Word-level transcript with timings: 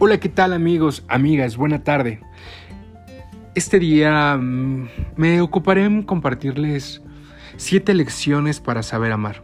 Hola, 0.00 0.20
¿qué 0.20 0.28
tal 0.28 0.52
amigos, 0.52 1.02
amigas? 1.08 1.56
Buena 1.56 1.82
tarde. 1.82 2.20
Este 3.56 3.80
día 3.80 4.36
mm, 4.36 4.88
me 5.16 5.40
ocuparé 5.40 5.86
en 5.86 6.04
compartirles 6.04 7.02
siete 7.56 7.94
lecciones 7.94 8.60
para 8.60 8.84
saber 8.84 9.10
amar. 9.10 9.42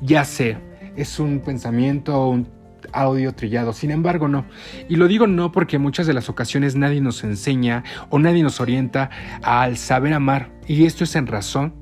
Ya 0.00 0.24
sé, 0.24 0.56
es 0.96 1.20
un 1.20 1.40
pensamiento 1.40 2.28
un 2.30 2.48
audio 2.94 3.34
trillado, 3.34 3.74
sin 3.74 3.90
embargo 3.90 4.26
no. 4.26 4.46
Y 4.88 4.96
lo 4.96 5.06
digo 5.06 5.26
no 5.26 5.52
porque 5.52 5.78
muchas 5.78 6.06
de 6.06 6.14
las 6.14 6.30
ocasiones 6.30 6.76
nadie 6.76 7.02
nos 7.02 7.22
enseña 7.22 7.84
o 8.08 8.18
nadie 8.18 8.42
nos 8.42 8.58
orienta 8.58 9.10
al 9.42 9.76
saber 9.76 10.14
amar. 10.14 10.50
Y 10.66 10.86
esto 10.86 11.04
es 11.04 11.14
en 11.14 11.26
razón 11.26 11.74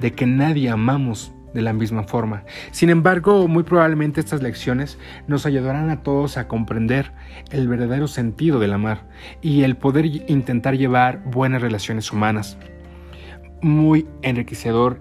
de 0.00 0.10
que 0.10 0.26
nadie 0.26 0.70
amamos 0.70 1.32
de 1.54 1.62
la 1.62 1.72
misma 1.72 2.04
forma. 2.04 2.44
Sin 2.70 2.90
embargo, 2.90 3.48
muy 3.48 3.62
probablemente 3.62 4.20
estas 4.20 4.42
lecciones 4.42 4.98
nos 5.26 5.46
ayudarán 5.46 5.90
a 5.90 6.02
todos 6.02 6.36
a 6.36 6.48
comprender 6.48 7.12
el 7.50 7.68
verdadero 7.68 8.08
sentido 8.08 8.58
del 8.58 8.72
amar 8.72 9.02
y 9.40 9.62
el 9.62 9.76
poder 9.76 10.06
intentar 10.06 10.76
llevar 10.76 11.22
buenas 11.24 11.62
relaciones 11.62 12.12
humanas. 12.12 12.56
Muy 13.62 14.06
enriquecedor 14.22 15.00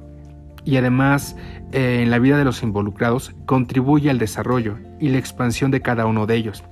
y 0.66 0.78
además 0.78 1.36
eh, 1.72 2.02
en 2.04 2.12
la 2.12 2.20
vida 2.20 2.38
de 2.38 2.46
los 2.46 2.64
involucrados 2.64 3.34
contribuye 3.46 4.10
al 4.10 4.20
desarrollo 4.20 4.78
y 5.00 5.10
la 5.10 5.18
expansión 5.18 5.72
de 5.72 5.82
cada 5.82 6.06
uno 6.06 6.26
de 6.26 6.36
ellos. 6.36 6.64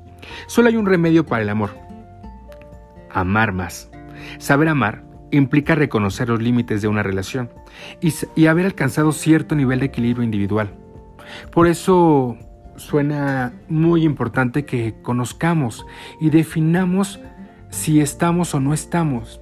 Solo 0.47 0.67
hay 0.67 0.75
un 0.75 0.85
remedio 0.85 1.25
para 1.25 1.43
el 1.43 1.49
amor. 1.49 1.71
Amar 3.09 3.53
más. 3.53 3.89
Saber 4.39 4.67
amar 4.67 5.06
implica 5.31 5.75
reconocer 5.75 6.29
los 6.29 6.41
límites 6.41 6.81
de 6.81 6.87
una 6.87 7.03
relación 7.03 7.49
y, 8.01 8.45
haber 8.45 8.65
alcanzado 8.65 9.11
cierto 9.11 9.55
nivel 9.55 9.79
de 9.79 9.87
equilibrio 9.87 10.23
individual. 10.23 10.73
Por 11.51 11.67
eso 11.67 12.37
suena 12.75 13.53
muy 13.67 14.03
importante 14.03 14.65
que 14.65 14.95
conozcamos 15.01 15.85
y 16.21 16.29
definamos 16.29 17.19
si 17.69 17.99
estamos 17.99 18.53
o 18.53 18.59
no 18.59 18.73
estamos, 18.73 19.41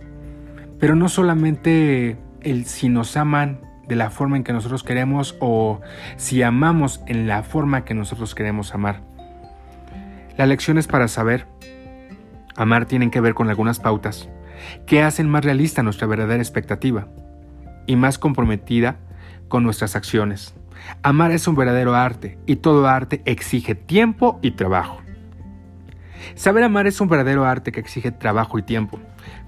pero 0.79 0.95
no 0.95 1.09
solamente 1.09 2.17
el 2.41 2.65
si 2.65 2.89
nos 2.89 3.17
aman 3.17 3.61
de 3.87 3.95
la 3.95 4.09
forma 4.09 4.37
en 4.37 4.43
que 4.43 4.53
nosotros 4.53 4.83
queremos 4.83 5.35
o 5.39 5.81
si 6.17 6.41
amamos 6.41 7.01
en 7.05 7.27
la 7.27 7.43
forma 7.43 7.85
que 7.85 7.93
nosotros 7.93 8.33
queremos 8.33 8.73
amar. 8.73 9.01
Las 10.37 10.47
lecciones 10.47 10.87
para 10.87 11.07
saber 11.07 11.45
amar 12.55 12.85
tienen 12.85 13.11
que 13.11 13.21
ver 13.21 13.35
con 13.35 13.49
algunas 13.49 13.79
pautas 13.79 14.27
que 14.85 15.01
hacen 15.01 15.29
más 15.29 15.43
realista 15.43 15.83
nuestra 15.83 16.07
verdadera 16.07 16.41
expectativa 16.41 17.07
y 17.87 17.95
más 17.95 18.17
comprometida 18.17 18.97
con 19.47 19.63
nuestras 19.63 19.95
acciones. 19.95 20.55
Amar 21.01 21.31
es 21.31 21.47
un 21.47 21.55
verdadero 21.55 21.95
arte 21.95 22.37
y 22.45 22.57
todo 22.57 22.87
arte 22.87 23.21
exige 23.25 23.75
tiempo 23.75 24.39
y 24.41 24.51
trabajo. 24.51 25.01
Saber 26.35 26.63
amar 26.63 26.87
es 26.87 26.99
un 27.01 27.07
verdadero 27.07 27.45
arte 27.45 27.71
que 27.71 27.79
exige 27.79 28.11
trabajo 28.11 28.57
y 28.57 28.63
tiempo, 28.63 28.99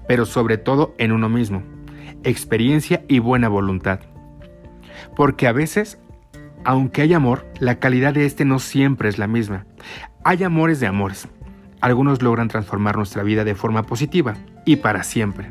pero 0.06 0.26
sobre 0.26 0.58
todo 0.58 0.94
en 0.98 1.12
uno 1.12 1.28
mismo, 1.28 1.62
experiencia 2.22 3.04
y 3.08 3.18
buena 3.18 3.48
voluntad. 3.48 4.00
Porque 5.16 5.46
a 5.46 5.52
veces, 5.52 5.98
aunque 6.64 7.02
hay 7.02 7.14
amor, 7.14 7.46
la 7.58 7.78
calidad 7.78 8.14
de 8.14 8.26
este 8.26 8.44
no 8.44 8.58
siempre 8.58 9.08
es 9.08 9.18
la 9.18 9.26
misma. 9.26 9.66
Hay 10.24 10.44
amores 10.44 10.80
de 10.80 10.86
amores. 10.86 11.28
Algunos 11.80 12.22
logran 12.22 12.48
transformar 12.48 12.96
nuestra 12.96 13.22
vida 13.22 13.44
de 13.44 13.54
forma 13.54 13.84
positiva 13.84 14.34
y 14.64 14.76
para 14.76 15.02
siempre. 15.04 15.50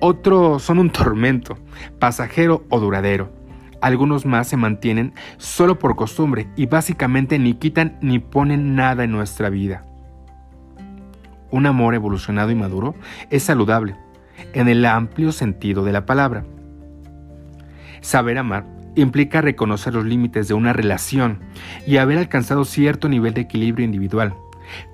Otros 0.00 0.62
son 0.62 0.78
un 0.78 0.90
tormento, 0.90 1.58
pasajero 1.98 2.64
o 2.68 2.80
duradero. 2.80 3.32
Algunos 3.80 4.26
más 4.26 4.48
se 4.48 4.56
mantienen 4.56 5.14
solo 5.36 5.78
por 5.78 5.96
costumbre 5.96 6.48
y 6.56 6.66
básicamente 6.66 7.38
ni 7.38 7.54
quitan 7.54 7.98
ni 8.00 8.18
ponen 8.18 8.74
nada 8.74 9.04
en 9.04 9.12
nuestra 9.12 9.50
vida. 9.50 9.84
Un 11.50 11.66
amor 11.66 11.94
evolucionado 11.94 12.50
y 12.50 12.54
maduro 12.54 12.94
es 13.30 13.44
saludable, 13.44 13.96
en 14.52 14.68
el 14.68 14.84
amplio 14.84 15.32
sentido 15.32 15.84
de 15.84 15.92
la 15.92 16.06
palabra. 16.06 16.44
Saber 18.00 18.38
amar 18.38 18.66
implica 18.96 19.40
reconocer 19.40 19.94
los 19.94 20.04
límites 20.04 20.48
de 20.48 20.54
una 20.54 20.72
relación 20.72 21.40
y 21.86 21.96
haber 21.96 22.18
alcanzado 22.18 22.64
cierto 22.64 23.08
nivel 23.08 23.34
de 23.34 23.42
equilibrio 23.42 23.84
individual, 23.84 24.34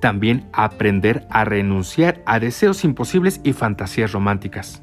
también 0.00 0.48
aprender 0.52 1.26
a 1.30 1.44
renunciar 1.44 2.22
a 2.26 2.40
deseos 2.40 2.84
imposibles 2.84 3.40
y 3.44 3.52
fantasías 3.52 4.12
románticas. 4.12 4.82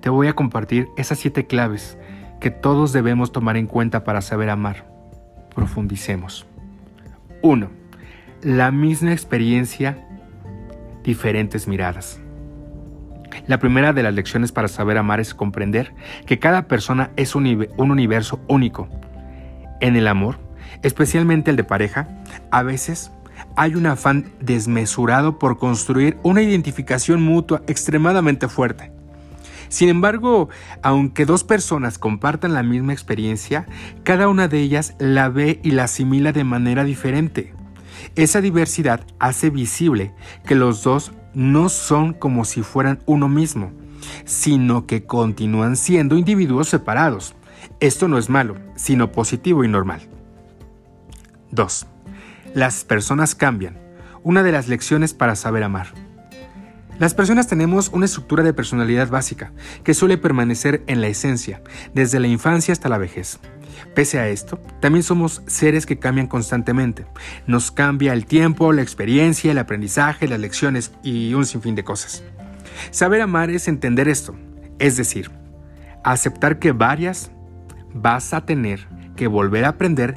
Te 0.00 0.10
voy 0.10 0.28
a 0.28 0.34
compartir 0.34 0.88
esas 0.96 1.18
siete 1.18 1.46
claves 1.46 1.98
que 2.40 2.50
todos 2.50 2.92
debemos 2.92 3.32
tomar 3.32 3.56
en 3.56 3.66
cuenta 3.66 4.04
para 4.04 4.20
saber 4.20 4.50
amar. 4.50 4.86
Profundicemos. 5.54 6.46
1. 7.42 7.68
La 8.42 8.70
misma 8.70 9.12
experiencia, 9.12 10.06
diferentes 11.02 11.66
miradas. 11.66 12.20
La 13.46 13.58
primera 13.58 13.92
de 13.92 14.02
las 14.02 14.14
lecciones 14.14 14.52
para 14.52 14.68
saber 14.68 14.98
amar 14.98 15.20
es 15.20 15.34
comprender 15.34 15.94
que 16.26 16.38
cada 16.38 16.68
persona 16.68 17.10
es 17.16 17.34
un, 17.34 17.66
un 17.76 17.90
universo 17.90 18.40
único. 18.48 18.88
En 19.80 19.96
el 19.96 20.08
amor, 20.08 20.38
especialmente 20.82 21.50
el 21.50 21.56
de 21.56 21.64
pareja, 21.64 22.08
a 22.50 22.62
veces 22.62 23.12
hay 23.56 23.74
un 23.74 23.86
afán 23.86 24.32
desmesurado 24.40 25.38
por 25.38 25.58
construir 25.58 26.18
una 26.22 26.42
identificación 26.42 27.22
mutua 27.22 27.62
extremadamente 27.66 28.48
fuerte. 28.48 28.92
Sin 29.68 29.88
embargo, 29.88 30.48
aunque 30.82 31.26
dos 31.26 31.44
personas 31.44 31.98
compartan 31.98 32.54
la 32.54 32.62
misma 32.62 32.92
experiencia, 32.92 33.66
cada 34.04 34.28
una 34.28 34.48
de 34.48 34.60
ellas 34.60 34.94
la 34.98 35.28
ve 35.28 35.60
y 35.62 35.72
la 35.72 35.84
asimila 35.84 36.32
de 36.32 36.44
manera 36.44 36.84
diferente. 36.84 37.52
Esa 38.14 38.40
diversidad 38.40 39.04
hace 39.18 39.50
visible 39.50 40.12
que 40.46 40.54
los 40.54 40.82
dos 40.82 41.12
no 41.34 41.68
son 41.68 42.12
como 42.12 42.44
si 42.44 42.62
fueran 42.62 43.00
uno 43.06 43.28
mismo, 43.28 43.72
sino 44.24 44.86
que 44.86 45.04
continúan 45.04 45.76
siendo 45.76 46.16
individuos 46.16 46.68
separados. 46.68 47.34
Esto 47.80 48.08
no 48.08 48.18
es 48.18 48.30
malo, 48.30 48.56
sino 48.76 49.12
positivo 49.12 49.64
y 49.64 49.68
normal. 49.68 50.08
2. 51.50 51.86
Las 52.56 52.84
personas 52.84 53.34
cambian. 53.34 53.76
Una 54.22 54.42
de 54.42 54.50
las 54.50 54.66
lecciones 54.66 55.12
para 55.12 55.36
saber 55.36 55.62
amar. 55.62 55.88
Las 56.98 57.12
personas 57.12 57.48
tenemos 57.48 57.90
una 57.90 58.06
estructura 58.06 58.42
de 58.42 58.54
personalidad 58.54 59.10
básica 59.10 59.52
que 59.84 59.92
suele 59.92 60.16
permanecer 60.16 60.82
en 60.86 61.02
la 61.02 61.08
esencia, 61.08 61.60
desde 61.92 62.18
la 62.18 62.28
infancia 62.28 62.72
hasta 62.72 62.88
la 62.88 62.96
vejez. 62.96 63.40
Pese 63.94 64.20
a 64.20 64.28
esto, 64.28 64.58
también 64.80 65.02
somos 65.02 65.42
seres 65.46 65.84
que 65.84 65.98
cambian 65.98 66.28
constantemente. 66.28 67.04
Nos 67.46 67.70
cambia 67.70 68.14
el 68.14 68.24
tiempo, 68.24 68.72
la 68.72 68.80
experiencia, 68.80 69.52
el 69.52 69.58
aprendizaje, 69.58 70.26
las 70.26 70.40
lecciones 70.40 70.92
y 71.02 71.34
un 71.34 71.44
sinfín 71.44 71.74
de 71.74 71.84
cosas. 71.84 72.22
Saber 72.90 73.20
amar 73.20 73.50
es 73.50 73.68
entender 73.68 74.08
esto, 74.08 74.34
es 74.78 74.96
decir, 74.96 75.30
aceptar 76.04 76.58
que 76.58 76.72
varias 76.72 77.30
vas 77.92 78.32
a 78.32 78.46
tener 78.46 78.88
que 79.14 79.26
volver 79.26 79.66
a 79.66 79.68
aprender 79.68 80.16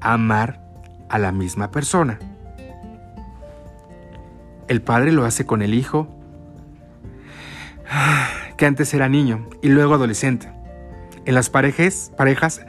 a 0.00 0.12
amar 0.12 0.63
a 1.08 1.18
la 1.18 1.32
misma 1.32 1.70
persona. 1.70 2.18
El 4.68 4.82
padre 4.82 5.12
lo 5.12 5.24
hace 5.24 5.44
con 5.44 5.62
el 5.62 5.74
hijo, 5.74 6.08
que 8.56 8.66
antes 8.66 8.94
era 8.94 9.08
niño 9.08 9.48
y 9.62 9.68
luego 9.68 9.94
adolescente. 9.94 10.50
En 11.26 11.34
las 11.34 11.50
parejas, 11.50 12.12
parejas, 12.16 12.60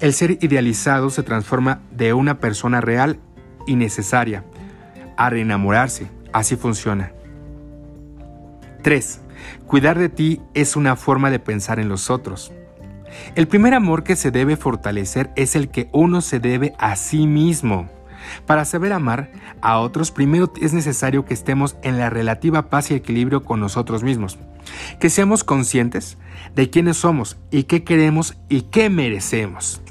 el 0.00 0.12
ser 0.12 0.32
idealizado 0.42 1.10
se 1.10 1.22
transforma 1.22 1.80
de 1.90 2.12
una 2.12 2.40
persona 2.40 2.80
real 2.80 3.18
y 3.66 3.76
necesaria 3.76 4.44
a 5.16 5.30
reenamorarse. 5.30 6.08
Así 6.32 6.56
funciona. 6.56 7.12
3. 8.82 9.20
Cuidar 9.66 9.98
de 9.98 10.08
ti 10.08 10.40
es 10.54 10.76
una 10.76 10.96
forma 10.96 11.30
de 11.30 11.38
pensar 11.38 11.78
en 11.78 11.88
los 11.88 12.10
otros. 12.10 12.52
El 13.34 13.48
primer 13.48 13.74
amor 13.74 14.04
que 14.04 14.16
se 14.16 14.30
debe 14.30 14.56
fortalecer 14.56 15.30
es 15.36 15.56
el 15.56 15.68
que 15.68 15.88
uno 15.92 16.20
se 16.20 16.40
debe 16.40 16.74
a 16.78 16.96
sí 16.96 17.26
mismo. 17.26 17.88
Para 18.46 18.64
saber 18.64 18.92
amar 18.92 19.30
a 19.60 19.78
otros, 19.78 20.10
primero 20.10 20.52
es 20.60 20.72
necesario 20.72 21.24
que 21.24 21.34
estemos 21.34 21.76
en 21.82 21.98
la 21.98 22.10
relativa 22.10 22.70
paz 22.70 22.90
y 22.90 22.94
equilibrio 22.94 23.42
con 23.42 23.60
nosotros 23.60 24.02
mismos, 24.02 24.38
que 25.00 25.10
seamos 25.10 25.44
conscientes 25.44 26.18
de 26.54 26.70
quiénes 26.70 26.98
somos 26.98 27.38
y 27.50 27.64
qué 27.64 27.84
queremos 27.84 28.36
y 28.48 28.62
qué 28.62 28.90
merecemos. 28.90 29.82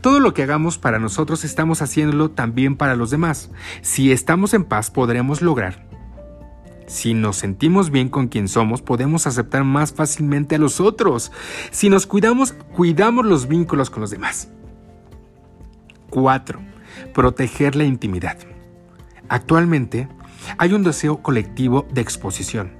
Todo 0.00 0.20
lo 0.20 0.34
que 0.34 0.42
hagamos 0.42 0.78
para 0.78 0.98
nosotros 0.98 1.44
estamos 1.44 1.80
haciéndolo 1.80 2.30
también 2.30 2.76
para 2.76 2.96
los 2.96 3.10
demás. 3.10 3.50
Si 3.80 4.12
estamos 4.12 4.52
en 4.52 4.64
paz 4.64 4.90
podremos 4.90 5.40
lograr 5.40 5.93
si 6.86 7.14
nos 7.14 7.36
sentimos 7.36 7.90
bien 7.90 8.08
con 8.08 8.28
quien 8.28 8.48
somos, 8.48 8.82
podemos 8.82 9.26
aceptar 9.26 9.64
más 9.64 9.92
fácilmente 9.92 10.54
a 10.54 10.58
los 10.58 10.80
otros. 10.80 11.32
Si 11.70 11.88
nos 11.88 12.06
cuidamos, 12.06 12.52
cuidamos 12.52 13.24
los 13.24 13.48
vínculos 13.48 13.90
con 13.90 14.02
los 14.02 14.10
demás. 14.10 14.48
4. 16.10 16.60
Proteger 17.12 17.74
la 17.74 17.84
intimidad. 17.84 18.38
Actualmente, 19.28 20.08
hay 20.58 20.72
un 20.74 20.82
deseo 20.82 21.22
colectivo 21.22 21.86
de 21.90 22.00
exposición. 22.02 22.72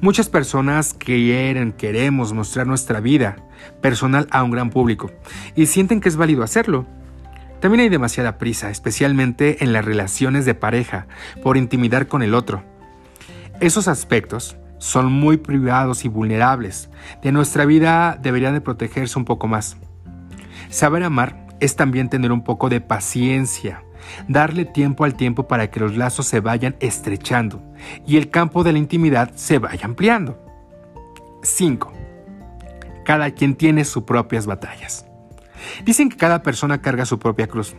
Muchas 0.00 0.28
personas 0.28 0.94
quieren, 0.94 1.72
queremos 1.72 2.32
mostrar 2.32 2.66
nuestra 2.66 3.00
vida 3.00 3.36
personal 3.80 4.26
a 4.30 4.42
un 4.42 4.50
gran 4.50 4.70
público 4.70 5.10
y 5.56 5.66
sienten 5.66 6.00
que 6.00 6.08
es 6.08 6.16
válido 6.16 6.42
hacerlo. 6.42 6.86
También 7.60 7.80
hay 7.82 7.88
demasiada 7.88 8.38
prisa, 8.38 8.70
especialmente 8.70 9.64
en 9.64 9.72
las 9.72 9.84
relaciones 9.84 10.44
de 10.44 10.54
pareja, 10.54 11.06
por 11.42 11.56
intimidar 11.56 12.06
con 12.06 12.22
el 12.22 12.34
otro. 12.34 12.62
Esos 13.60 13.88
aspectos 13.88 14.56
son 14.78 15.12
muy 15.12 15.36
privados 15.36 16.04
y 16.04 16.08
vulnerables. 16.08 16.90
De 17.22 17.32
nuestra 17.32 17.64
vida 17.64 18.16
deberían 18.22 18.54
de 18.54 18.60
protegerse 18.60 19.18
un 19.18 19.24
poco 19.24 19.48
más. 19.48 19.76
Saber 20.70 21.02
amar 21.02 21.48
es 21.58 21.74
también 21.74 22.08
tener 22.08 22.30
un 22.30 22.44
poco 22.44 22.68
de 22.68 22.80
paciencia, 22.80 23.82
darle 24.28 24.64
tiempo 24.64 25.04
al 25.04 25.16
tiempo 25.16 25.48
para 25.48 25.70
que 25.72 25.80
los 25.80 25.96
lazos 25.96 26.26
se 26.26 26.38
vayan 26.38 26.76
estrechando 26.78 27.60
y 28.06 28.16
el 28.16 28.30
campo 28.30 28.62
de 28.62 28.72
la 28.72 28.78
intimidad 28.78 29.32
se 29.34 29.58
vaya 29.58 29.86
ampliando. 29.86 30.38
5. 31.42 31.92
Cada 33.04 33.32
quien 33.32 33.56
tiene 33.56 33.84
sus 33.84 34.04
propias 34.04 34.46
batallas. 34.46 35.04
Dicen 35.84 36.10
que 36.10 36.16
cada 36.16 36.44
persona 36.44 36.80
carga 36.80 37.06
su 37.06 37.18
propia 37.18 37.48
cruz. 37.48 37.74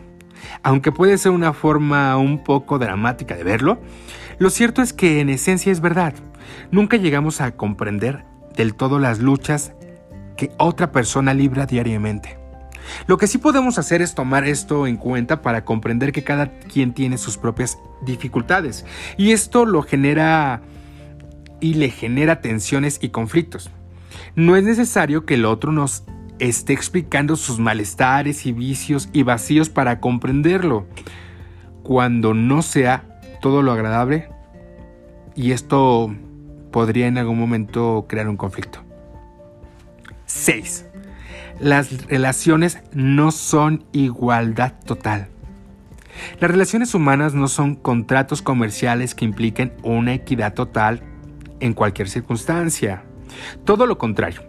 Aunque 0.62 0.92
puede 0.92 1.16
ser 1.18 1.32
una 1.32 1.52
forma 1.52 2.16
un 2.16 2.44
poco 2.44 2.78
dramática 2.78 3.34
de 3.34 3.44
verlo, 3.44 3.80
lo 4.40 4.50
cierto 4.50 4.82
es 4.82 4.92
que 4.92 5.20
en 5.20 5.28
esencia 5.28 5.70
es 5.70 5.80
verdad. 5.80 6.14
Nunca 6.70 6.96
llegamos 6.96 7.40
a 7.40 7.52
comprender 7.52 8.24
del 8.56 8.74
todo 8.74 8.98
las 8.98 9.20
luchas 9.20 9.74
que 10.36 10.50
otra 10.56 10.90
persona 10.92 11.34
libra 11.34 11.66
diariamente. 11.66 12.38
Lo 13.06 13.18
que 13.18 13.26
sí 13.26 13.36
podemos 13.36 13.78
hacer 13.78 14.00
es 14.00 14.14
tomar 14.14 14.48
esto 14.48 14.86
en 14.86 14.96
cuenta 14.96 15.42
para 15.42 15.66
comprender 15.66 16.10
que 16.10 16.24
cada 16.24 16.58
quien 16.58 16.94
tiene 16.94 17.18
sus 17.18 17.36
propias 17.36 17.78
dificultades 18.02 18.86
y 19.18 19.32
esto 19.32 19.66
lo 19.66 19.82
genera 19.82 20.62
y 21.60 21.74
le 21.74 21.90
genera 21.90 22.40
tensiones 22.40 22.98
y 23.02 23.10
conflictos. 23.10 23.70
No 24.34 24.56
es 24.56 24.64
necesario 24.64 25.26
que 25.26 25.34
el 25.34 25.44
otro 25.44 25.70
nos 25.70 26.04
esté 26.38 26.72
explicando 26.72 27.36
sus 27.36 27.58
malestares 27.58 28.46
y 28.46 28.52
vicios 28.52 29.10
y 29.12 29.22
vacíos 29.22 29.68
para 29.68 30.00
comprenderlo, 30.00 30.86
cuando 31.82 32.32
no 32.32 32.62
sea 32.62 33.09
todo 33.40 33.62
lo 33.62 33.72
agradable 33.72 34.28
y 35.34 35.52
esto 35.52 36.14
podría 36.70 37.06
en 37.06 37.18
algún 37.18 37.38
momento 37.38 38.06
crear 38.08 38.28
un 38.28 38.36
conflicto. 38.36 38.80
6. 40.26 40.86
Las 41.58 42.06
relaciones 42.06 42.78
no 42.92 43.32
son 43.32 43.84
igualdad 43.92 44.74
total. 44.84 45.28
Las 46.38 46.50
relaciones 46.50 46.94
humanas 46.94 47.34
no 47.34 47.48
son 47.48 47.74
contratos 47.74 48.42
comerciales 48.42 49.14
que 49.14 49.24
impliquen 49.24 49.72
una 49.82 50.14
equidad 50.14 50.54
total 50.54 51.02
en 51.60 51.74
cualquier 51.74 52.08
circunstancia. 52.08 53.02
Todo 53.64 53.86
lo 53.86 53.98
contrario, 53.98 54.42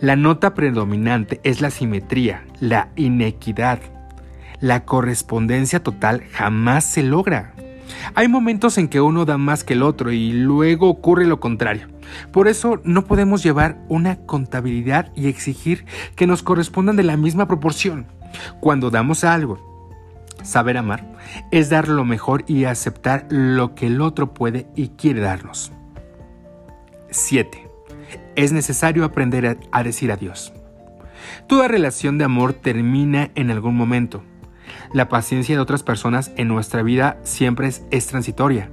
la 0.00 0.16
nota 0.16 0.54
predominante 0.54 1.40
es 1.42 1.60
la 1.60 1.70
simetría, 1.70 2.44
la 2.60 2.90
inequidad. 2.96 3.80
La 4.60 4.84
correspondencia 4.84 5.82
total 5.82 6.24
jamás 6.32 6.84
se 6.84 7.02
logra. 7.02 7.54
Hay 8.14 8.28
momentos 8.28 8.78
en 8.78 8.88
que 8.88 9.00
uno 9.00 9.24
da 9.24 9.38
más 9.38 9.64
que 9.64 9.74
el 9.74 9.82
otro 9.82 10.12
y 10.12 10.32
luego 10.32 10.88
ocurre 10.88 11.26
lo 11.26 11.40
contrario. 11.40 11.88
Por 12.32 12.48
eso 12.48 12.80
no 12.84 13.04
podemos 13.04 13.42
llevar 13.42 13.78
una 13.88 14.16
contabilidad 14.26 15.12
y 15.14 15.28
exigir 15.28 15.84
que 16.14 16.26
nos 16.26 16.42
correspondan 16.42 16.96
de 16.96 17.02
la 17.02 17.16
misma 17.16 17.46
proporción. 17.46 18.06
Cuando 18.60 18.90
damos 18.90 19.24
algo, 19.24 19.58
saber 20.42 20.76
amar 20.76 21.04
es 21.50 21.70
dar 21.70 21.88
lo 21.88 22.04
mejor 22.04 22.44
y 22.46 22.64
aceptar 22.64 23.26
lo 23.30 23.74
que 23.74 23.86
el 23.86 24.00
otro 24.00 24.34
puede 24.34 24.66
y 24.74 24.88
quiere 24.88 25.20
darnos. 25.20 25.72
7. 27.10 27.68
Es 28.36 28.52
necesario 28.52 29.04
aprender 29.04 29.58
a, 29.72 29.82
decir 29.82 30.12
adiós. 30.12 30.52
Toda 31.48 31.68
relación 31.68 32.18
de 32.18 32.24
amor 32.24 32.52
termina 32.52 33.30
en 33.34 33.50
algún 33.50 33.76
momento. 33.76 34.22
La 34.92 35.08
paciencia 35.08 35.54
de 35.54 35.60
otras 35.60 35.82
personas 35.82 36.32
en 36.36 36.48
nuestra 36.48 36.82
vida 36.82 37.18
siempre 37.22 37.68
es, 37.68 38.06
transitoria. 38.06 38.70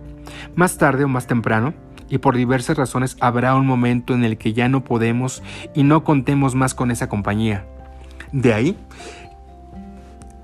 Más 0.55 0.77
tarde 0.77 1.03
o 1.03 1.07
más 1.07 1.27
temprano, 1.27 1.73
y 2.09 2.19
por 2.19 2.35
diversas 2.35 2.77
razones 2.77 3.17
habrá 3.19 3.55
un 3.55 3.65
momento 3.65 4.13
en 4.13 4.23
el 4.23 4.38
que 4.38 4.53
ya 4.53 4.69
no 4.69 4.83
podemos 4.83 5.41
y 5.73 5.83
no 5.83 6.03
contemos 6.03 6.53
más 6.53 6.73
con 6.75 6.91
esa 6.91 7.09
compañía. 7.09 7.65
De 8.31 8.53
ahí 8.53 8.77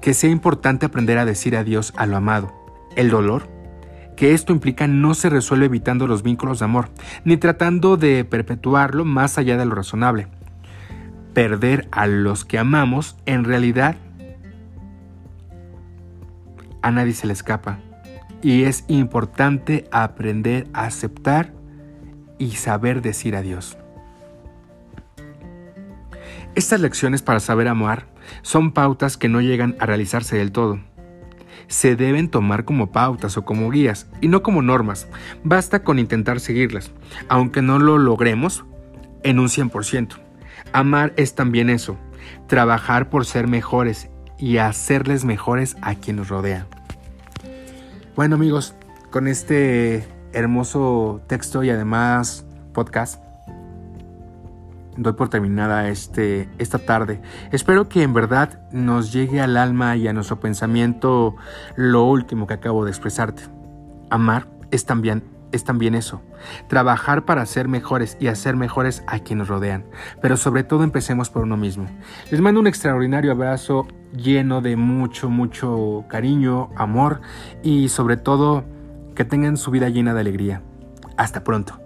que 0.02 0.14
sea 0.14 0.30
importante 0.30 0.86
aprender 0.86 1.18
a 1.18 1.26
decir 1.26 1.56
adiós 1.56 1.94
a 1.98 2.06
lo 2.06 2.18
amado. 2.18 2.54
El 2.96 3.10
dolor 3.10 3.48
que 4.20 4.34
esto 4.34 4.52
implica 4.52 4.86
no 4.86 5.14
se 5.14 5.30
resuelve 5.30 5.68
evitando 5.68 6.06
los 6.06 6.24
vínculos 6.24 6.60
de 6.60 6.66
amor, 6.66 6.90
ni 7.24 7.38
tratando 7.38 7.96
de 7.96 8.26
perpetuarlo 8.26 9.06
más 9.06 9.38
allá 9.38 9.56
de 9.56 9.66
lo 9.66 9.76
razonable. 9.76 10.28
Perder 11.34 11.88
a 11.92 12.06
los 12.06 12.44
que 12.44 12.60
amamos 12.60 13.16
en 13.26 13.46
realidad 13.46 13.96
a 16.82 16.92
nadie 16.92 17.14
se 17.14 17.28
le 17.28 17.34
escapa. 17.34 17.80
Y 18.42 18.64
es 18.64 18.86
importante 18.88 19.88
aprender 19.92 20.68
a 20.74 20.86
aceptar 20.86 21.54
y 22.38 22.52
saber 22.52 23.02
decir 23.02 23.36
adiós. 23.36 23.78
Estas 26.56 26.80
lecciones 26.80 27.22
para 27.22 27.40
saber 27.40 27.68
amar 27.68 28.08
son 28.42 28.72
pautas 28.72 29.18
que 29.18 29.30
no 29.30 29.42
llegan 29.42 29.76
a 29.80 29.86
realizarse 29.86 30.38
del 30.38 30.52
todo 30.52 30.80
se 31.70 31.96
deben 31.96 32.30
tomar 32.30 32.66
como 32.66 32.92
pautas 32.92 33.38
o 33.38 33.46
como 33.46 33.70
guías 33.70 34.08
y 34.20 34.28
no 34.28 34.44
como 34.44 34.62
normas. 34.62 35.08
Basta 35.44 35.84
con 35.84 36.00
intentar 36.00 36.40
seguirlas, 36.40 36.92
aunque 37.30 37.62
no 37.62 37.80
lo 37.80 37.98
logremos 37.98 38.66
en 39.24 39.40
un 39.40 39.48
100%. 39.48 40.18
Amar 40.74 41.14
es 41.16 41.36
también 41.36 41.70
eso, 41.70 41.98
trabajar 42.48 43.10
por 43.10 43.26
ser 43.26 43.48
mejores 43.48 44.10
y 44.40 44.58
hacerles 44.58 45.26
mejores 45.26 45.76
a 45.82 45.96
quien 45.96 46.16
nos 46.16 46.30
rodea. 46.30 46.66
Bueno 48.16 48.36
amigos, 48.36 48.76
con 49.12 49.28
este 49.28 50.08
hermoso 50.34 51.22
texto 51.28 51.64
y 51.64 51.70
además 51.70 52.46
podcast, 52.74 53.24
doy 54.98 55.14
por 55.14 55.30
terminada 55.30 55.90
este, 55.90 56.50
esta 56.58 56.80
tarde. 56.80 57.22
Espero 57.52 57.90
que 57.90 58.04
en 58.04 58.14
verdad 58.14 58.62
nos 58.72 59.14
llegue 59.14 59.42
al 59.42 59.58
alma 59.58 59.96
y 59.96 60.08
a 60.08 60.14
nuestro 60.14 60.40
pensamiento 60.40 61.36
lo 61.76 62.06
último 62.06 62.48
que 62.48 62.56
acabo 62.56 62.86
de 62.86 62.92
expresarte. 62.92 63.44
Amar 64.10 64.48
es 64.72 64.86
también, 64.86 65.24
es 65.52 65.64
también 65.64 65.96
eso. 65.96 66.22
Trabajar 66.68 67.26
para 67.26 67.46
ser 67.46 67.68
mejores 67.68 68.18
y 68.20 68.28
hacer 68.28 68.56
mejores 68.56 69.04
a 69.08 69.20
quienes 69.20 69.48
rodean. 69.48 69.86
Pero 70.22 70.38
sobre 70.38 70.64
todo 70.64 70.84
empecemos 70.84 71.30
por 71.30 71.44
uno 71.44 71.58
mismo. 71.58 71.88
Les 72.32 72.42
mando 72.42 72.60
un 72.60 72.68
extraordinario 72.68 73.32
abrazo 73.32 73.88
lleno 74.16 74.62
de 74.62 74.76
mucho, 74.76 75.30
mucho 75.30 76.06
cariño, 76.08 76.70
amor 76.76 77.22
y 77.64 77.90
sobre 77.90 78.18
todo 78.18 78.64
que 79.16 79.26
tengan 79.26 79.58
su 79.58 79.72
vida 79.72 79.90
llena 79.90 80.14
de 80.14 80.22
alegría. 80.22 80.62
Hasta 81.18 81.44
pronto. 81.44 81.80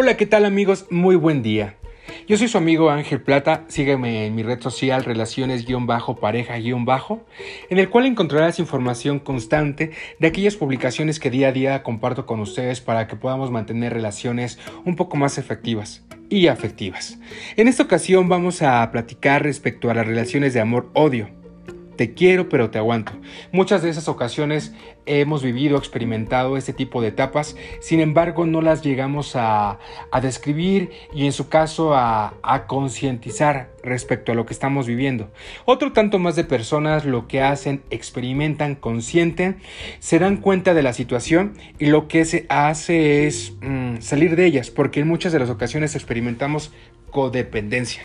Hola, 0.00 0.16
¿qué 0.16 0.26
tal 0.26 0.44
amigos? 0.44 0.86
Muy 0.90 1.16
buen 1.16 1.42
día. 1.42 1.77
Yo 2.28 2.36
soy 2.36 2.48
su 2.48 2.58
amigo 2.58 2.90
Ángel 2.90 3.22
Plata, 3.22 3.64
sígueme 3.68 4.26
en 4.26 4.34
mi 4.34 4.42
red 4.42 4.60
social 4.60 5.02
relaciones-pareja-bajo, 5.02 7.24
en 7.70 7.78
el 7.78 7.88
cual 7.88 8.04
encontrarás 8.04 8.58
información 8.58 9.18
constante 9.18 9.92
de 10.18 10.26
aquellas 10.26 10.56
publicaciones 10.56 11.20
que 11.20 11.30
día 11.30 11.48
a 11.48 11.52
día 11.52 11.82
comparto 11.82 12.26
con 12.26 12.40
ustedes 12.40 12.82
para 12.82 13.08
que 13.08 13.16
podamos 13.16 13.50
mantener 13.50 13.94
relaciones 13.94 14.58
un 14.84 14.94
poco 14.94 15.16
más 15.16 15.38
efectivas 15.38 16.04
y 16.28 16.48
afectivas. 16.48 17.18
En 17.56 17.66
esta 17.66 17.84
ocasión 17.84 18.28
vamos 18.28 18.60
a 18.60 18.92
platicar 18.92 19.42
respecto 19.42 19.90
a 19.90 19.94
las 19.94 20.06
relaciones 20.06 20.52
de 20.52 20.60
amor-odio 20.60 21.30
te 21.98 22.14
quiero 22.14 22.48
pero 22.48 22.70
te 22.70 22.78
aguanto. 22.78 23.12
Muchas 23.50 23.82
de 23.82 23.90
esas 23.90 24.08
ocasiones 24.08 24.72
hemos 25.04 25.42
vivido, 25.42 25.76
experimentado 25.76 26.56
este 26.56 26.72
tipo 26.72 27.02
de 27.02 27.08
etapas, 27.08 27.56
sin 27.80 27.98
embargo 27.98 28.46
no 28.46 28.62
las 28.62 28.82
llegamos 28.82 29.32
a, 29.34 29.78
describir 30.22 30.90
y 31.12 31.26
en 31.26 31.32
su 31.32 31.48
caso 31.48 31.94
a, 31.94 32.34
a 32.42 32.66
concientizar 32.66 33.70
respecto 33.82 34.30
a 34.30 34.34
lo 34.36 34.46
que 34.46 34.52
estamos 34.52 34.86
viviendo. 34.86 35.28
Otro 35.64 35.92
tanto 35.92 36.20
más 36.20 36.36
de 36.36 36.44
personas 36.44 37.04
lo 37.04 37.26
que 37.26 37.42
hacen, 37.42 37.82
experimentan, 37.90 38.76
consienten, 38.76 39.58
se 39.98 40.20
dan 40.20 40.36
cuenta 40.36 40.74
de 40.74 40.82
la 40.82 40.92
situación 40.92 41.54
y 41.80 41.86
lo 41.86 42.06
que 42.06 42.24
se 42.24 42.46
hace 42.48 43.26
es 43.26 43.54
mm, 43.60 44.00
salir 44.00 44.36
de 44.36 44.46
ellas, 44.46 44.70
porque 44.70 45.00
en 45.00 45.08
muchas 45.08 45.32
de 45.32 45.40
las 45.40 45.50
ocasiones 45.50 45.96
experimentamos 45.96 46.72
codependencia. 47.10 48.02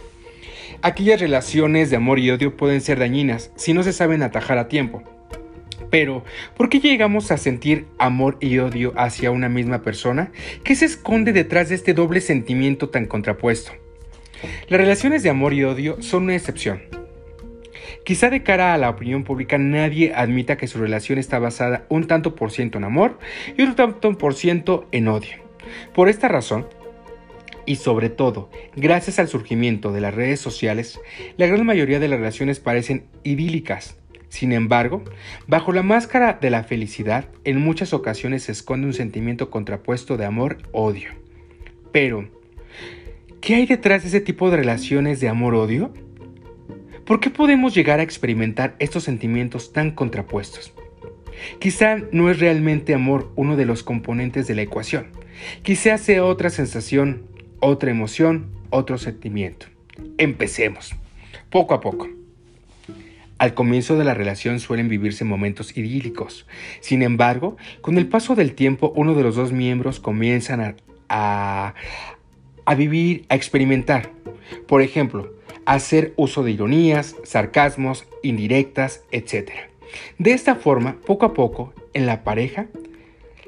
Aquellas 0.86 1.22
relaciones 1.22 1.90
de 1.90 1.96
amor 1.96 2.20
y 2.20 2.30
odio 2.30 2.58
pueden 2.58 2.82
ser 2.82 3.00
dañinas 3.00 3.52
si 3.56 3.74
no 3.74 3.84
se 3.84 3.94
saben 3.94 4.22
atajar 4.22 4.58
a 4.58 4.68
tiempo. 4.68 5.02
Pero, 5.90 6.26
¿por 6.58 6.68
qué 6.68 6.82
llegamos 6.82 7.32
a 7.32 7.38
sentir 7.38 7.86
amor 8.00 8.36
y 8.42 8.58
odio 8.58 8.92
hacia 8.98 9.32
una 9.32 9.48
misma 9.48 9.82
persona? 9.82 10.34
¿Qué 10.66 10.76
se 10.76 10.84
esconde 10.84 11.32
detrás 11.32 11.70
de 11.70 11.76
este 11.76 11.94
doble 11.94 12.20
sentimiento 12.20 12.90
tan 12.90 13.06
contrapuesto? 13.06 13.72
Las 14.68 14.78
relaciones 14.78 15.24
de 15.24 15.30
amor 15.30 15.54
y 15.54 15.64
odio 15.64 16.02
son 16.02 16.24
una 16.24 16.36
excepción. 16.36 16.82
Quizá 18.04 18.30
de 18.30 18.44
cara 18.44 18.74
a 18.74 18.78
la 18.78 18.90
opinión 18.90 19.24
pública 19.24 19.58
nadie 19.58 20.12
admita 20.14 20.58
que 20.58 20.68
su 20.68 20.80
relación 20.80 21.18
está 21.18 21.40
basada 21.40 21.86
un 21.88 22.08
tanto 22.08 22.36
por 22.36 22.52
ciento 22.52 22.78
en 22.78 22.84
amor 22.84 23.20
y 23.58 23.62
un 23.62 23.76
tanto 23.76 24.18
por 24.18 24.36
ciento 24.36 24.86
en 24.92 25.08
odio. 25.08 25.38
Por 25.94 26.10
esta 26.10 26.28
razón, 26.28 26.68
y 27.66 27.78
sobre 27.78 28.10
todo, 28.10 28.50
gracias 28.76 29.20
al 29.20 29.28
surgimiento 29.28 29.92
de 29.92 30.02
las 30.02 30.14
redes 30.14 30.40
sociales, 30.40 31.00
la 31.38 31.48
gran 31.48 31.66
mayoría 31.66 32.00
de 32.00 32.08
las 32.08 32.20
relaciones 32.20 32.60
parecen 32.60 33.06
idílicas. 33.24 33.98
Sin 34.30 34.52
embargo, 34.52 35.04
bajo 35.48 35.72
la 35.74 35.84
máscara 35.84 36.40
de 36.42 36.50
la 36.50 36.64
felicidad, 36.64 37.30
en 37.44 37.60
muchas 37.60 37.94
ocasiones 37.94 38.44
se 38.44 38.52
esconde 38.52 38.88
un 38.88 38.94
sentimiento 38.94 39.52
contrapuesto 39.52 40.18
de 40.18 40.26
amor-odio. 40.26 41.12
Pero, 41.92 42.28
¿qué 43.42 43.56
hay 43.56 43.68
detrás 43.68 44.02
de 44.02 44.10
ese 44.10 44.22
tipo 44.22 44.50
de 44.50 44.58
relaciones 44.58 45.20
de 45.20 45.30
amor-odio? 45.30 45.94
¿Por 47.06 47.20
qué 47.20 47.30
podemos 47.30 47.76
llegar 47.76 48.00
a 48.00 48.04
experimentar 48.04 48.76
estos 48.80 49.04
sentimientos 49.04 49.72
tan 49.72 49.92
contrapuestos? 49.92 50.74
Quizá 51.60 51.98
no 52.12 52.32
es 52.32 52.40
realmente 52.40 52.94
amor 52.94 53.32
uno 53.36 53.56
de 53.56 53.66
los 53.66 53.84
componentes 53.84 54.48
de 54.48 54.56
la 54.56 54.62
ecuación. 54.64 55.08
Quizá 55.62 55.98
sea 55.98 56.26
otra 56.26 56.50
sensación 56.50 57.28
otra 57.64 57.92
emoción, 57.92 58.48
otro 58.72 58.98
sentimiento. 58.98 59.68
Empecemos, 60.18 60.96
poco 61.50 61.74
a 61.74 61.80
poco. 61.80 62.10
Al 63.38 63.54
comienzo 63.54 63.98
de 63.98 64.04
la 64.04 64.14
relación 64.14 64.60
suelen 64.60 64.90
vivirse 64.90 65.24
momentos 65.24 65.76
idílicos. 65.78 66.46
Sin 66.82 67.02
embargo, 67.02 67.56
con 67.80 67.98
el 67.98 68.08
paso 68.08 68.36
del 68.36 68.54
tiempo, 68.54 68.92
uno 68.98 69.16
de 69.16 69.24
los 69.24 69.36
dos 69.36 69.54
miembros 69.54 70.02
comienzan 70.02 70.76
a, 71.08 71.74
a, 72.66 72.76
vivir, 72.76 73.26
a 73.30 73.36
experimentar. 73.36 74.10
Por 74.68 74.82
ejemplo, 74.82 75.34
hacer 75.66 76.14
uso 76.18 76.44
de 76.44 76.52
ironías, 76.52 77.16
sarcasmos, 77.24 78.06
indirectas, 78.24 79.04
etc. 79.12 79.52
De 80.18 80.34
esta 80.34 80.56
forma, 80.56 80.98
poco 81.06 81.26
a 81.26 81.34
poco, 81.34 81.74
en 81.94 82.08
la 82.08 82.26
pareja 82.26 82.68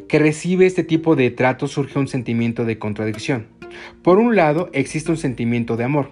que 0.07 0.19
recibe 0.19 0.65
este 0.65 0.83
tipo 0.83 1.15
de 1.15 1.31
trato 1.31 1.67
surge 1.67 1.99
un 1.99 2.07
sentimiento 2.07 2.65
de 2.65 2.77
contradicción. 2.77 3.47
Por 4.01 4.19
un 4.19 4.35
lado 4.35 4.69
existe 4.73 5.11
un 5.11 5.17
sentimiento 5.17 5.77
de 5.77 5.83
amor, 5.83 6.11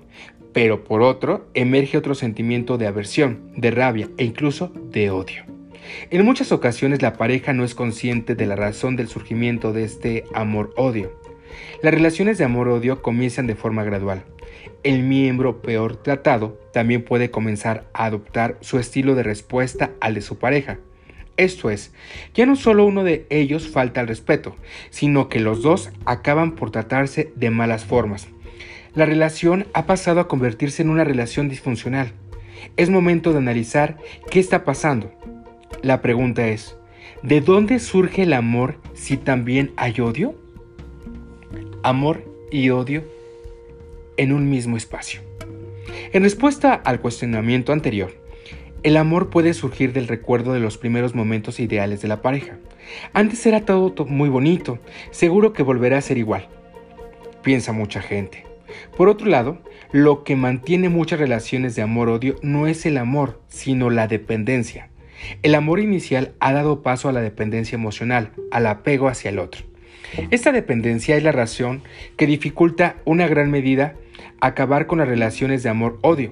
pero 0.54 0.84
por 0.84 1.02
otro 1.02 1.50
emerge 1.54 1.98
otro 1.98 2.16
sentimiento 2.16 2.78
de 2.78 2.88
aversión, 2.88 3.52
de 3.56 3.72
rabia 3.72 4.10
e 4.18 4.26
incluso 4.26 4.72
de 4.92 5.10
odio. 5.10 5.44
En 6.10 6.24
muchas 6.26 6.52
ocasiones 6.52 7.02
la 7.02 7.14
pareja 7.14 7.54
no 7.54 7.64
es 7.64 7.76
consciente 7.76 8.36
de 8.36 8.46
la 8.46 8.56
razón 8.56 8.96
del 8.96 9.08
surgimiento 9.08 9.74
de 9.74 9.84
este 9.84 10.24
amor-odio. 10.34 11.12
Las 11.82 11.94
relaciones 11.94 12.38
de 12.38 12.46
amor-odio 12.46 13.02
comienzan 13.02 13.48
de 13.48 13.56
forma 13.56 13.84
gradual. 13.84 14.24
El 14.84 15.04
miembro 15.04 15.62
peor 15.62 15.98
tratado 15.98 16.60
también 16.72 17.04
puede 17.04 17.32
comenzar 17.32 17.86
a 17.94 18.06
adoptar 18.06 18.58
su 18.62 18.80
estilo 18.80 19.16
de 19.16 19.24
respuesta 19.24 19.92
al 20.02 20.14
de 20.14 20.22
su 20.22 20.38
pareja. 20.38 20.80
Esto 21.36 21.72
es, 21.72 21.92
ya 22.36 22.46
no 22.46 22.56
solo 22.56 22.86
uno 22.86 23.04
de 23.04 23.26
ellos 23.30 23.68
falta 23.68 24.02
al 24.02 24.08
respeto, 24.08 24.56
sino 24.92 25.30
que 25.30 25.40
los 25.40 25.64
dos 25.64 25.92
acaban 26.06 26.54
por 26.54 26.70
tratarse 26.70 27.34
de 27.36 27.50
malas 27.50 27.86
formas. 27.86 28.28
La 28.94 29.08
relación 29.08 29.66
ha 29.74 29.88
pasado 29.88 30.20
a 30.20 30.28
convertirse 30.28 30.84
en 30.84 30.90
una 30.90 31.04
relación 31.04 31.50
disfuncional. 31.50 32.14
Es 32.78 32.92
momento 32.92 33.32
de 33.32 33.40
analizar 33.40 33.98
qué 34.30 34.40
está 34.40 34.64
pasando. 34.64 35.12
La 35.82 36.02
pregunta 36.02 36.48
es, 36.48 36.78
¿de 37.24 37.42
dónde 37.42 37.80
surge 37.80 38.24
el 38.24 38.34
amor 38.34 38.80
si 38.94 39.18
también 39.18 39.72
hay 39.76 40.00
odio? 40.00 40.36
Amor 41.82 42.24
y 42.52 42.70
odio 42.70 43.04
en 44.18 44.32
un 44.32 44.50
mismo 44.52 44.78
espacio. 44.78 45.22
En 46.14 46.22
respuesta 46.22 46.76
al 46.76 47.02
cuestionamiento 47.02 47.74
anterior, 47.74 48.23
el 48.84 48.98
amor 48.98 49.30
puede 49.30 49.54
surgir 49.54 49.94
del 49.94 50.08
recuerdo 50.08 50.54
de 50.54 50.60
los 50.60 50.78
primeros 50.78 51.16
momentos 51.16 51.60
ideales 51.60 52.02
de 52.02 52.08
la 52.08 52.22
pareja. 52.22 52.58
Antes 53.14 53.46
era 53.46 53.66
todo 53.66 54.06
muy 54.06 54.30
bonito, 54.30 54.80
seguro 55.12 55.54
que 55.54 55.64
volverá 55.64 55.98
a 55.98 56.02
ser 56.02 56.18
igual, 56.18 56.48
piensa 57.42 57.72
mucha 57.72 58.02
gente. 58.02 58.46
Por 58.98 59.08
otro 59.08 59.28
lado, 59.28 59.60
lo 59.92 60.24
que 60.24 60.36
mantiene 60.36 60.90
muchas 60.90 61.20
relaciones 61.20 61.76
de 61.76 61.84
amor-odio 61.84 62.36
no 62.42 62.68
es 62.68 62.86
el 62.86 62.98
amor, 62.98 63.42
sino 63.48 63.90
la 63.90 64.08
dependencia. 64.08 64.90
El 65.42 65.56
amor 65.56 65.80
inicial 65.80 66.34
ha 66.40 66.52
dado 66.54 66.82
paso 66.82 67.08
a 67.08 67.14
la 67.14 67.22
dependencia 67.22 67.76
emocional, 67.76 68.32
al 68.52 68.66
apego 68.68 69.08
hacia 69.08 69.30
el 69.30 69.40
otro. 69.40 69.64
Esta 70.32 70.52
dependencia 70.52 71.16
es 71.16 71.24
la 71.24 71.32
razón 71.32 71.84
que 72.18 72.28
dificulta 72.28 72.98
una 73.06 73.28
gran 73.28 73.50
medida 73.50 73.96
acabar 74.42 74.86
con 74.86 75.00
las 75.00 75.08
relaciones 75.08 75.64
de 75.64 75.70
amor-odio. 75.70 76.32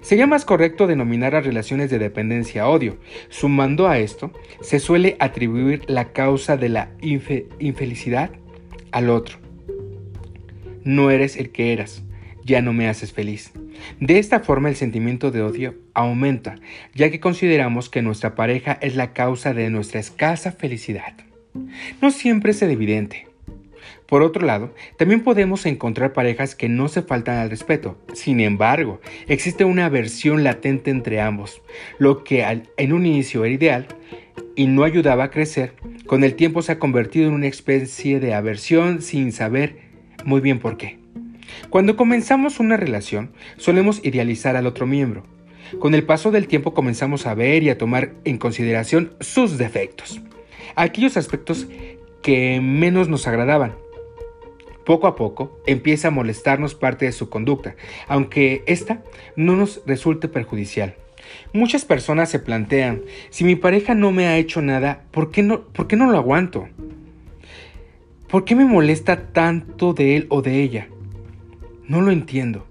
Sería 0.00 0.26
más 0.26 0.44
correcto 0.44 0.86
denominar 0.86 1.34
a 1.34 1.40
relaciones 1.40 1.90
de 1.90 1.98
dependencia-odio. 1.98 2.98
Sumando 3.28 3.88
a 3.88 3.98
esto, 3.98 4.32
se 4.60 4.78
suele 4.78 5.16
atribuir 5.18 5.82
la 5.88 6.12
causa 6.12 6.56
de 6.56 6.68
la 6.68 6.90
infelicidad 7.00 8.30
al 8.92 9.10
otro. 9.10 9.38
No 10.84 11.10
eres 11.10 11.36
el 11.36 11.50
que 11.50 11.72
eras, 11.72 12.02
ya 12.44 12.62
no 12.62 12.72
me 12.72 12.88
haces 12.88 13.12
feliz. 13.12 13.52
De 13.98 14.18
esta 14.18 14.40
forma 14.40 14.68
el 14.68 14.76
sentimiento 14.76 15.30
de 15.30 15.42
odio 15.42 15.74
aumenta, 15.94 16.56
ya 16.94 17.10
que 17.10 17.20
consideramos 17.20 17.88
que 17.88 18.02
nuestra 18.02 18.34
pareja 18.34 18.78
es 18.80 18.96
la 18.96 19.12
causa 19.12 19.54
de 19.54 19.70
nuestra 19.70 20.00
escasa 20.00 20.52
felicidad. 20.52 21.14
No 22.00 22.10
siempre 22.10 22.52
es 22.52 22.62
evidente, 22.62 23.26
por 24.10 24.22
otro 24.22 24.44
lado, 24.44 24.74
también 24.96 25.22
podemos 25.22 25.64
encontrar 25.66 26.12
parejas 26.12 26.56
que 26.56 26.68
no 26.68 26.88
se 26.88 27.02
faltan 27.02 27.38
al 27.38 27.48
respeto. 27.48 27.96
Sin 28.12 28.40
embargo, 28.40 29.00
existe 29.28 29.64
una 29.64 29.86
aversión 29.86 30.42
latente 30.42 30.90
entre 30.90 31.20
ambos, 31.20 31.62
lo 31.98 32.24
que 32.24 32.44
en 32.76 32.92
un 32.92 33.06
inicio 33.06 33.44
era 33.44 33.54
ideal 33.54 33.86
y 34.56 34.66
no 34.66 34.82
ayudaba 34.82 35.24
a 35.24 35.30
crecer, 35.30 35.74
con 36.06 36.24
el 36.24 36.34
tiempo 36.34 36.60
se 36.60 36.72
ha 36.72 36.78
convertido 36.80 37.28
en 37.28 37.34
una 37.34 37.46
especie 37.46 38.18
de 38.18 38.34
aversión 38.34 39.00
sin 39.00 39.30
saber 39.30 39.76
muy 40.24 40.40
bien 40.40 40.58
por 40.58 40.76
qué. 40.76 40.98
Cuando 41.70 41.94
comenzamos 41.94 42.58
una 42.58 42.76
relación, 42.76 43.30
solemos 43.58 44.04
idealizar 44.04 44.56
al 44.56 44.66
otro 44.66 44.88
miembro. 44.88 45.24
Con 45.78 45.94
el 45.94 46.02
paso 46.02 46.32
del 46.32 46.48
tiempo 46.48 46.74
comenzamos 46.74 47.26
a 47.26 47.34
ver 47.34 47.62
y 47.62 47.70
a 47.70 47.78
tomar 47.78 48.14
en 48.24 48.38
consideración 48.38 49.12
sus 49.20 49.56
defectos, 49.56 50.20
aquellos 50.74 51.16
aspectos 51.16 51.68
que 52.22 52.60
menos 52.60 53.08
nos 53.08 53.28
agradaban 53.28 53.74
poco 54.84 55.06
a 55.06 55.16
poco 55.16 55.58
empieza 55.66 56.08
a 56.08 56.12
molestarnos 56.12 56.74
parte 56.74 57.04
de 57.04 57.12
su 57.12 57.28
conducta, 57.28 57.76
aunque 58.08 58.62
ésta 58.66 59.02
no 59.36 59.56
nos 59.56 59.82
resulte 59.86 60.28
perjudicial. 60.28 60.94
Muchas 61.52 61.84
personas 61.84 62.30
se 62.30 62.38
plantean, 62.38 63.02
si 63.30 63.44
mi 63.44 63.56
pareja 63.56 63.94
no 63.94 64.10
me 64.10 64.26
ha 64.26 64.36
hecho 64.36 64.62
nada, 64.62 65.04
¿por 65.10 65.30
qué 65.30 65.42
no, 65.42 65.62
por 65.62 65.86
qué 65.86 65.96
no 65.96 66.10
lo 66.10 66.18
aguanto? 66.18 66.68
¿Por 68.28 68.44
qué 68.44 68.54
me 68.54 68.64
molesta 68.64 69.32
tanto 69.32 69.92
de 69.92 70.16
él 70.16 70.26
o 70.28 70.42
de 70.42 70.62
ella? 70.62 70.88
No 71.86 72.00
lo 72.00 72.12
entiendo. 72.12 72.66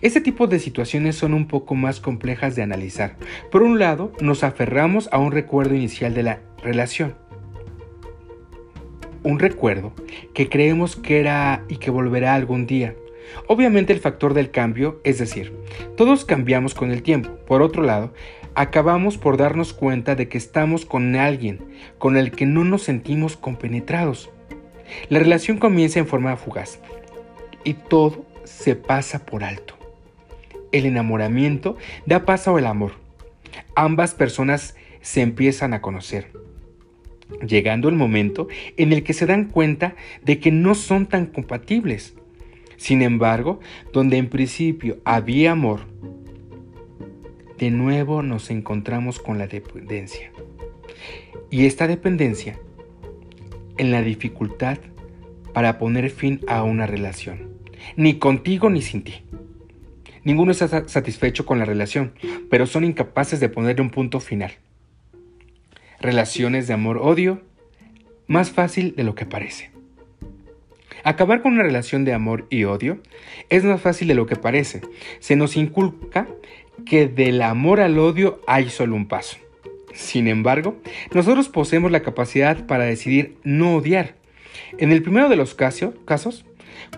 Este 0.00 0.22
tipo 0.22 0.46
de 0.46 0.58
situaciones 0.58 1.16
son 1.16 1.34
un 1.34 1.46
poco 1.46 1.74
más 1.74 2.00
complejas 2.00 2.56
de 2.56 2.62
analizar. 2.62 3.16
Por 3.50 3.62
un 3.62 3.78
lado, 3.78 4.12
nos 4.20 4.44
aferramos 4.44 5.10
a 5.12 5.18
un 5.18 5.32
recuerdo 5.32 5.74
inicial 5.74 6.14
de 6.14 6.22
la 6.22 6.40
relación 6.62 7.16
un 9.24 9.38
recuerdo 9.40 9.92
que 10.32 10.48
creemos 10.48 10.94
que 10.94 11.18
era 11.18 11.64
y 11.68 11.78
que 11.78 11.90
volverá 11.90 12.34
algún 12.34 12.66
día. 12.66 12.94
Obviamente 13.48 13.92
el 13.92 14.00
factor 14.00 14.34
del 14.34 14.50
cambio, 14.50 15.00
es 15.02 15.18
decir, 15.18 15.52
todos 15.96 16.24
cambiamos 16.24 16.74
con 16.74 16.92
el 16.92 17.02
tiempo. 17.02 17.30
Por 17.46 17.62
otro 17.62 17.82
lado, 17.82 18.12
acabamos 18.54 19.18
por 19.18 19.36
darnos 19.36 19.72
cuenta 19.72 20.14
de 20.14 20.28
que 20.28 20.38
estamos 20.38 20.84
con 20.84 21.16
alguien 21.16 21.60
con 21.98 22.16
el 22.16 22.30
que 22.30 22.46
no 22.46 22.64
nos 22.64 22.82
sentimos 22.82 23.36
compenetrados. 23.36 24.30
La 25.08 25.18
relación 25.18 25.58
comienza 25.58 25.98
en 25.98 26.06
forma 26.06 26.36
fugaz 26.36 26.78
y 27.64 27.74
todo 27.74 28.24
se 28.44 28.76
pasa 28.76 29.24
por 29.24 29.42
alto. 29.42 29.74
El 30.70 30.84
enamoramiento 30.84 31.76
da 32.04 32.26
paso 32.26 32.56
al 32.56 32.66
amor. 32.66 32.92
Ambas 33.74 34.14
personas 34.14 34.76
se 35.00 35.22
empiezan 35.22 35.72
a 35.72 35.80
conocer 35.80 36.43
llegando 37.46 37.88
el 37.88 37.94
momento 37.94 38.48
en 38.76 38.92
el 38.92 39.02
que 39.02 39.12
se 39.12 39.26
dan 39.26 39.46
cuenta 39.46 39.96
de 40.22 40.38
que 40.38 40.50
no 40.50 40.74
son 40.74 41.06
tan 41.06 41.26
compatibles. 41.26 42.14
Sin 42.76 43.02
embargo, 43.02 43.60
donde 43.92 44.18
en 44.18 44.28
principio 44.28 44.98
había 45.04 45.52
amor, 45.52 45.80
de 47.58 47.70
nuevo 47.70 48.22
nos 48.22 48.50
encontramos 48.50 49.20
con 49.20 49.38
la 49.38 49.46
dependencia. 49.46 50.32
Y 51.50 51.66
esta 51.66 51.86
dependencia 51.86 52.58
en 53.78 53.90
la 53.90 54.02
dificultad 54.02 54.78
para 55.52 55.78
poner 55.78 56.10
fin 56.10 56.40
a 56.48 56.64
una 56.64 56.86
relación. 56.86 57.54
Ni 57.96 58.18
contigo 58.18 58.70
ni 58.70 58.82
sin 58.82 59.02
ti. 59.02 59.14
Ninguno 60.24 60.52
está 60.52 60.88
satisfecho 60.88 61.44
con 61.44 61.58
la 61.58 61.64
relación, 61.64 62.14
pero 62.50 62.66
son 62.66 62.84
incapaces 62.84 63.40
de 63.40 63.50
ponerle 63.50 63.82
un 63.82 63.90
punto 63.90 64.20
final 64.20 64.52
relaciones 66.04 66.66
de 66.68 66.74
amor-odio, 66.74 67.40
más 68.26 68.50
fácil 68.50 68.94
de 68.94 69.04
lo 69.04 69.14
que 69.14 69.24
parece. 69.24 69.70
Acabar 71.02 71.40
con 71.40 71.54
una 71.54 71.62
relación 71.62 72.04
de 72.04 72.12
amor 72.12 72.46
y 72.50 72.64
odio 72.64 72.98
es 73.48 73.64
más 73.64 73.80
fácil 73.80 74.08
de 74.08 74.14
lo 74.14 74.26
que 74.26 74.36
parece. 74.36 74.82
Se 75.18 75.34
nos 75.34 75.56
inculca 75.56 76.28
que 76.84 77.08
del 77.08 77.40
amor 77.40 77.80
al 77.80 77.98
odio 77.98 78.42
hay 78.46 78.68
solo 78.68 78.96
un 78.96 79.08
paso. 79.08 79.38
Sin 79.94 80.28
embargo, 80.28 80.76
nosotros 81.14 81.48
poseemos 81.48 81.90
la 81.90 82.02
capacidad 82.02 82.66
para 82.66 82.84
decidir 82.84 83.38
no 83.42 83.76
odiar. 83.76 84.16
En 84.76 84.92
el 84.92 85.02
primero 85.02 85.30
de 85.30 85.36
los 85.36 85.54
casos, 85.54 86.44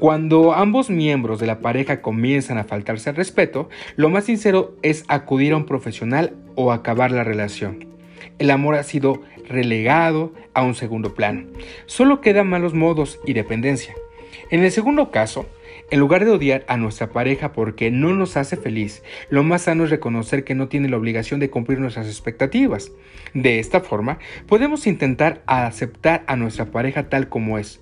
cuando 0.01 0.53
ambos 0.53 0.91
miembros 0.91 1.39
de 1.39 1.47
la 1.47 1.61
pareja 1.61 2.03
comienzan 2.03 2.59
a 2.59 2.65
faltarse 2.65 3.11
al 3.11 3.17
respeto, 3.17 3.69
lo 3.95 4.09
más 4.09 4.25
sincero 4.25 4.77
es 4.83 5.05
acudir 5.07 5.53
a 5.53 5.59
un 5.59 5.67
profesional 5.67 6.35
o 6.57 6.73
acabar 6.73 7.13
la 7.13 7.23
relación. 7.23 7.86
El 8.39 8.51
amor 8.51 8.75
ha 8.75 8.83
sido 8.83 9.23
relegado 9.49 10.33
a 10.55 10.63
un 10.63 10.75
segundo 10.75 11.15
plano. 11.15 11.47
Solo 11.87 12.21
quedan 12.21 12.49
malos 12.49 12.75
modos 12.75 13.19
y 13.27 13.33
dependencia. 13.33 13.95
En 14.51 14.63
el 14.63 14.71
segundo 14.71 15.11
caso, 15.11 15.47
en 15.91 16.01
lugar 16.01 16.25
de 16.25 16.31
odiar 16.31 16.65
a 16.69 16.77
nuestra 16.77 17.11
pareja 17.11 17.53
porque 17.53 17.91
no 17.91 18.13
nos 18.15 18.37
hace 18.37 18.57
feliz, 18.57 19.03
lo 19.31 19.43
más 19.43 19.63
sano 19.63 19.85
es 19.85 19.91
reconocer 19.91 20.45
que 20.45 20.55
no 20.55 20.69
tiene 20.69 20.89
la 20.89 20.97
obligación 20.97 21.41
de 21.41 21.51
cumplir 21.51 21.79
nuestras 21.79 22.07
expectativas. 22.07 22.93
De 23.35 23.59
esta 23.59 23.81
forma, 23.81 24.19
podemos 24.47 24.87
intentar 24.87 25.43
aceptar 25.47 26.25
a 26.27 26.37
nuestra 26.37 26.67
pareja 26.67 27.09
tal 27.09 27.29
como 27.29 27.59
es 27.59 27.81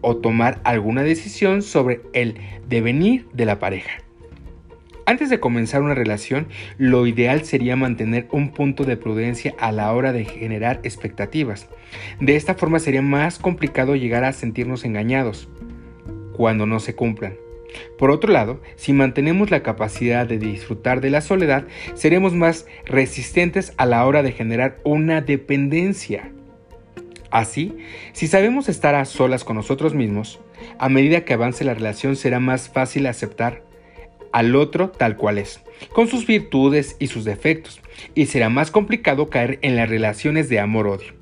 o 0.00 0.16
tomar 0.16 0.60
alguna 0.64 1.02
decisión 1.02 1.62
sobre 1.62 2.00
el 2.12 2.38
devenir 2.68 3.26
de 3.32 3.46
la 3.46 3.58
pareja. 3.58 4.07
Antes 5.08 5.30
de 5.30 5.40
comenzar 5.40 5.80
una 5.80 5.94
relación, 5.94 6.48
lo 6.76 7.06
ideal 7.06 7.42
sería 7.42 7.76
mantener 7.76 8.28
un 8.30 8.50
punto 8.50 8.84
de 8.84 8.98
prudencia 8.98 9.54
a 9.58 9.72
la 9.72 9.90
hora 9.94 10.12
de 10.12 10.26
generar 10.26 10.80
expectativas. 10.82 11.66
De 12.20 12.36
esta 12.36 12.56
forma 12.56 12.78
sería 12.78 13.00
más 13.00 13.38
complicado 13.38 13.96
llegar 13.96 14.24
a 14.24 14.34
sentirnos 14.34 14.84
engañados 14.84 15.48
cuando 16.34 16.66
no 16.66 16.78
se 16.78 16.94
cumplan. 16.94 17.38
Por 17.96 18.10
otro 18.10 18.30
lado, 18.30 18.60
si 18.76 18.92
mantenemos 18.92 19.50
la 19.50 19.62
capacidad 19.62 20.26
de 20.26 20.36
disfrutar 20.36 21.00
de 21.00 21.08
la 21.08 21.22
soledad, 21.22 21.66
seremos 21.94 22.34
más 22.34 22.66
resistentes 22.84 23.72
a 23.78 23.86
la 23.86 24.04
hora 24.04 24.22
de 24.22 24.32
generar 24.32 24.78
una 24.84 25.22
dependencia. 25.22 26.32
Así, 27.30 27.78
si 28.12 28.26
sabemos 28.26 28.68
estar 28.68 28.94
a 28.94 29.06
solas 29.06 29.42
con 29.42 29.56
nosotros 29.56 29.94
mismos, 29.94 30.38
a 30.78 30.90
medida 30.90 31.24
que 31.24 31.32
avance 31.32 31.64
la 31.64 31.72
relación 31.72 32.14
será 32.14 32.40
más 32.40 32.68
fácil 32.68 33.06
aceptar 33.06 33.67
al 34.32 34.54
otro 34.56 34.90
tal 34.90 35.16
cual 35.16 35.38
es, 35.38 35.60
con 35.92 36.08
sus 36.08 36.26
virtudes 36.26 36.96
y 36.98 37.08
sus 37.08 37.24
defectos, 37.24 37.80
y 38.14 38.26
será 38.26 38.48
más 38.48 38.70
complicado 38.70 39.28
caer 39.28 39.58
en 39.62 39.76
las 39.76 39.88
relaciones 39.88 40.48
de 40.48 40.60
amor-odio. 40.60 41.14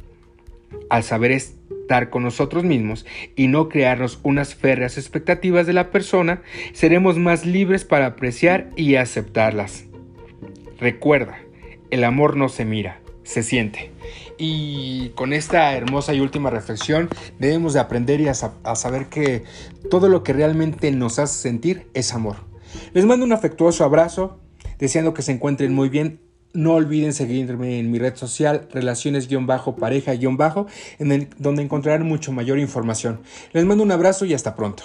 Al 0.90 1.02
saber 1.02 1.32
estar 1.32 2.10
con 2.10 2.22
nosotros 2.22 2.64
mismos 2.64 3.06
y 3.36 3.48
no 3.48 3.68
crearnos 3.68 4.18
unas 4.22 4.54
férreas 4.54 4.98
expectativas 4.98 5.66
de 5.66 5.72
la 5.72 5.90
persona, 5.90 6.42
seremos 6.72 7.18
más 7.18 7.46
libres 7.46 7.84
para 7.84 8.06
apreciar 8.06 8.70
y 8.76 8.96
aceptarlas. 8.96 9.84
Recuerda, 10.78 11.38
el 11.90 12.04
amor 12.04 12.36
no 12.36 12.48
se 12.48 12.64
mira, 12.64 13.00
se 13.22 13.42
siente. 13.42 13.90
Y 14.38 15.10
con 15.10 15.32
esta 15.32 15.74
hermosa 15.74 16.14
y 16.14 16.20
última 16.20 16.50
reflexión 16.50 17.08
debemos 17.38 17.72
de 17.72 17.80
aprender 17.80 18.20
y 18.20 18.28
a, 18.28 18.34
saber 18.34 19.06
que 19.06 19.44
todo 19.90 20.08
lo 20.08 20.22
que 20.22 20.32
realmente 20.32 20.90
nos 20.92 21.18
hace 21.18 21.40
sentir 21.40 21.86
es 21.94 22.12
amor. 22.12 22.36
Les 22.92 23.04
mando 23.04 23.24
un 23.24 23.32
afectuoso 23.32 23.84
abrazo, 23.84 24.40
deseando 24.78 25.14
que 25.14 25.22
se 25.22 25.32
encuentren 25.32 25.74
muy 25.74 25.88
bien 25.88 26.20
no 26.56 26.74
olviden 26.74 27.12
seguirme 27.12 27.78
en 27.78 27.90
mi 27.90 27.98
red 27.98 28.16
social 28.16 28.66
relaciones-pareja-en 28.72 30.38
donde 31.38 31.62
encontrarán 31.62 32.06
mucho 32.06 32.32
mayor 32.32 32.58
información. 32.58 33.20
Les 33.52 33.66
mando 33.66 33.84
un 33.84 33.92
abrazo 33.92 34.24
y 34.24 34.32
hasta 34.32 34.56
pronto. 34.56 34.84